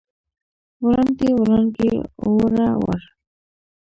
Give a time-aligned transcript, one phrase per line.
[0.83, 1.91] وړاندې، وړانګې،
[2.21, 2.99] اووړه، وړ